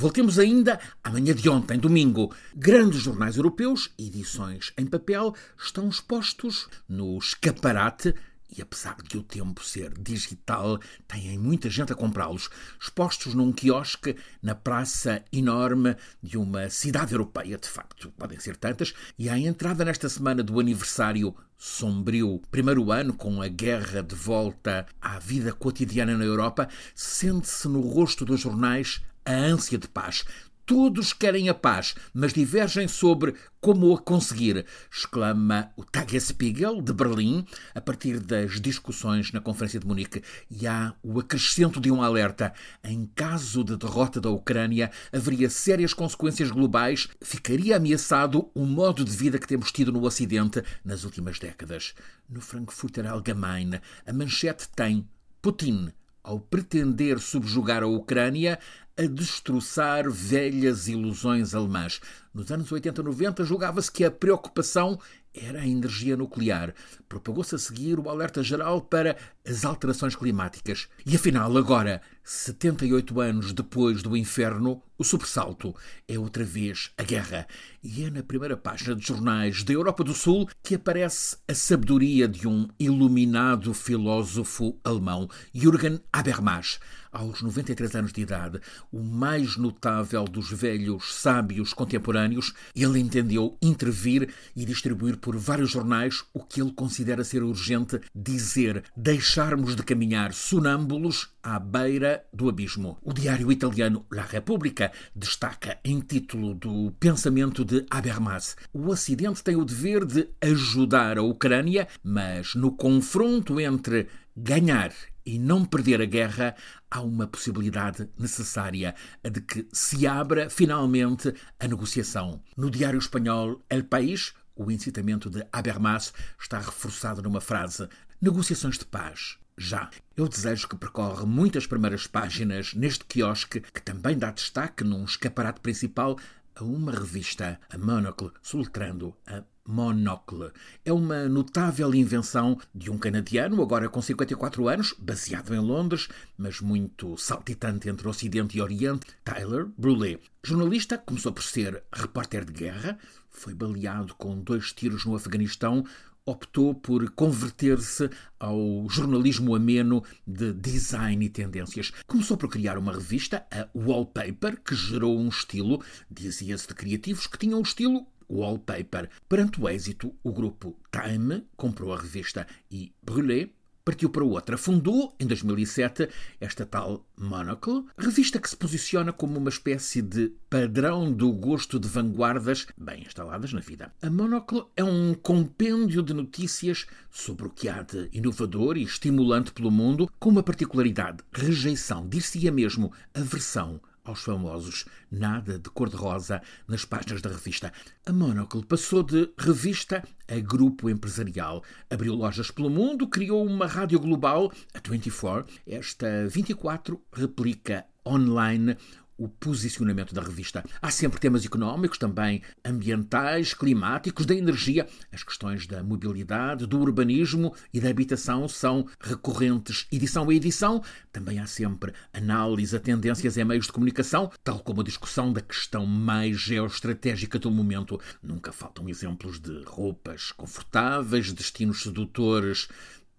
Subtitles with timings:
[0.00, 2.34] Voltemos ainda à manhã de ontem, domingo.
[2.56, 8.14] Grandes jornais europeus, edições em papel, estão expostos no escaparate
[8.50, 12.48] e apesar de o tempo ser digital, têm muita gente a comprá-los,
[12.80, 18.94] expostos num quiosque na praça enorme de uma cidade europeia, de facto, podem ser tantas,
[19.18, 24.86] e à entrada nesta semana do aniversário sombrio, primeiro ano com a guerra de volta
[24.98, 30.24] à vida cotidiana na Europa, sente-se no rosto dos jornais a ânsia de paz.
[30.70, 37.44] Todos querem a paz, mas divergem sobre como a conseguir, exclama o Tagesspiegel de Berlim,
[37.74, 40.22] a partir das discussões na Conferência de Munique.
[40.48, 42.52] E há o acrescento de um alerta.
[42.84, 49.10] Em caso de derrota da Ucrânia, haveria sérias consequências globais, ficaria ameaçado o modo de
[49.10, 51.94] vida que temos tido no Ocidente nas últimas décadas.
[52.28, 55.04] No Frankfurter Allgemeine, a manchete tem
[55.42, 55.92] Putin
[56.30, 58.56] ao pretender subjugar a Ucrânia,
[58.96, 62.00] a destroçar velhas ilusões alemãs.
[62.32, 64.96] Nos anos 80 e 90 julgava-se que a preocupação
[65.34, 66.72] era a energia nuclear.
[67.08, 70.86] Propagou-se a seguir o alerta geral para as alterações climáticas.
[71.04, 72.00] E afinal, agora,
[72.32, 75.74] 78 anos depois do inferno, o sobressalto
[76.06, 77.48] é outra vez a guerra.
[77.82, 82.28] E é na primeira página de jornais da Europa do Sul que aparece a sabedoria
[82.28, 86.78] de um iluminado filósofo alemão, Jürgen Habermas.
[87.10, 88.60] Aos 93 anos de idade,
[88.92, 96.22] o mais notável dos velhos sábios contemporâneos, ele entendeu intervir e distribuir por vários jornais
[96.32, 102.98] o que ele considera ser urgente dizer, deixarmos de caminhar sonâmbulos à beira do abismo.
[103.02, 109.56] O diário italiano La Repubblica destaca em título do pensamento de Habermas: o Ocidente tem
[109.56, 114.92] o dever de ajudar a Ucrânia, mas no confronto entre ganhar
[115.24, 116.56] e não perder a guerra,
[116.90, 122.42] há uma possibilidade necessária, a de que se abra finalmente a negociação.
[122.56, 127.88] No diário espanhol El País, o incitamento de Habermas está reforçado numa frase:
[128.20, 129.38] negociações de paz.
[129.62, 129.90] Já.
[130.16, 135.60] Eu desejo que percorra muitas primeiras páginas neste quiosque, que também dá destaque num escaparate
[135.60, 136.16] principal
[136.56, 140.50] a uma revista, a Monocle, soletrando a Monocle.
[140.82, 146.62] É uma notável invenção de um canadiano, agora com 54 anos, baseado em Londres, mas
[146.62, 150.18] muito saltitante entre Ocidente e Oriente, Tyler Brulé.
[150.42, 152.98] Jornalista, começou por ser repórter de guerra,
[153.28, 155.84] foi baleado com dois tiros no Afeganistão,
[156.30, 158.08] optou por converter-se
[158.38, 161.92] ao jornalismo ameno de design e tendências.
[162.06, 167.38] Começou por criar uma revista, a Wallpaper, que gerou um estilo, dizia-se de criativos, que
[167.38, 169.10] tinha um estilo Wallpaper.
[169.28, 173.50] Perante o êxito, o grupo Time comprou a revista e Brûlé
[173.90, 174.56] partiu para outra.
[174.56, 176.08] Fundou, em 2007,
[176.40, 181.88] esta tal Monocle, revista que se posiciona como uma espécie de padrão do gosto de
[181.88, 183.92] vanguardas bem instaladas na vida.
[184.00, 189.50] A Monocle é um compêndio de notícias sobre o que há de inovador e estimulante
[189.50, 196.84] pelo mundo, com uma particularidade: rejeição, dir-se-ia mesmo, aversão aos famosos nada de cor-de-rosa nas
[196.84, 197.72] páginas da revista.
[198.06, 201.62] A Monocle passou de revista a grupo empresarial.
[201.88, 205.46] Abriu lojas pelo mundo, criou uma rádio global, a 24.
[205.66, 208.76] Esta 24 replica online
[209.20, 210.64] o posicionamento da revista.
[210.80, 214.88] Há sempre temas económicos, também ambientais, climáticos, da energia.
[215.12, 220.82] As questões da mobilidade, do urbanismo e da habitação são recorrentes edição a edição.
[221.12, 225.42] Também há sempre análise a tendências em meios de comunicação, tal como a discussão da
[225.42, 228.00] questão mais geoestratégica do momento.
[228.22, 232.68] Nunca faltam exemplos de roupas confortáveis, destinos sedutores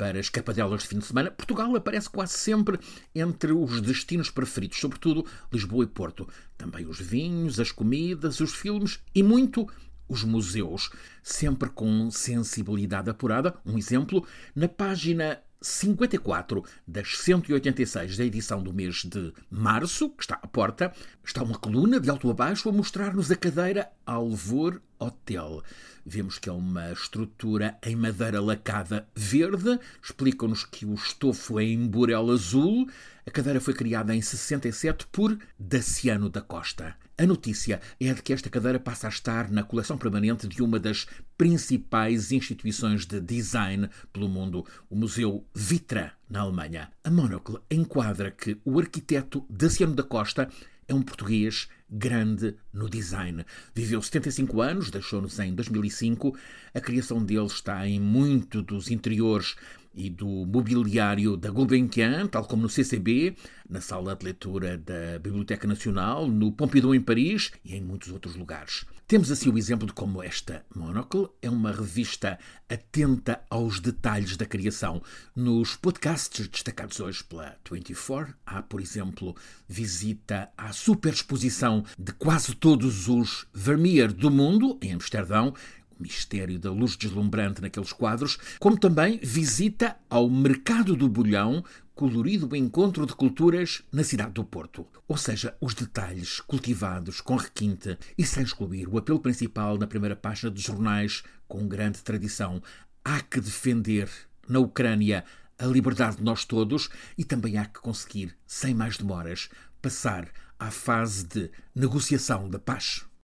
[0.02, 2.80] para escapadelas de fim de semana, Portugal aparece quase sempre
[3.14, 5.24] entre os destinos preferidos, sobretudo
[5.54, 6.28] Lisboa e Porto.
[6.58, 9.70] Também os vinhos, as comidas, os filmes e muito
[10.10, 10.90] os museus,
[11.22, 13.54] sempre com sensibilidade apurada.
[13.64, 14.26] Um exemplo,
[14.56, 20.92] na página 54 das 186 da edição do mês de março, que está à porta,
[21.24, 25.62] está uma coluna de alto a baixo a mostrar-nos a cadeira Alvor Hotel.
[26.04, 31.88] Vemos que é uma estrutura em madeira lacada verde, explicam-nos que o estofo é em
[31.88, 32.90] burel azul.
[33.26, 36.96] A cadeira foi criada em 67 por Daciano da Costa.
[37.22, 40.80] A notícia é de que esta cadeira passa a estar na coleção permanente de uma
[40.80, 41.06] das
[41.38, 46.90] principais instituições de design pelo mundo, o Museu Vitra, na Alemanha.
[47.04, 50.50] A Monocle enquadra que o arquiteto Daciano da Costa
[50.88, 53.46] é um português grande no design.
[53.76, 56.36] Viveu 75 anos, deixou-nos em 2005.
[56.74, 59.56] A criação dele está em muito dos interiores
[59.94, 63.36] e do mobiliário da Gulbenkian, tal como no CCB,
[63.70, 68.36] na sala de leitura da Biblioteca Nacional, no Pompidou em Paris e em muitos outros
[68.36, 68.86] lugares.
[69.12, 72.40] Temos assim o exemplo de como esta Monocle é uma revista
[72.70, 75.02] atenta aos detalhes da criação.
[75.36, 79.36] Nos podcasts destacados hoje pela 24, há, por exemplo,
[79.68, 85.54] visita à superexposição de quase todos os Vermeer do mundo, em Amsterdão,
[86.02, 91.64] mistério da luz deslumbrante naqueles quadros, como também visita ao Mercado do Bolhão,
[91.94, 94.88] colorido encontro de culturas na cidade do Porto.
[95.08, 100.16] Ou seja, os detalhes cultivados com requinte e sem excluir o apelo principal na primeira
[100.16, 102.62] página dos jornais com grande tradição.
[103.06, 104.10] Há que defender
[104.48, 105.24] na Ucrânia
[105.60, 109.50] a liberdade de nós todos e também há que conseguir, sem mais demoras,
[109.80, 110.28] passar
[110.58, 113.06] à fase de negociação da paz.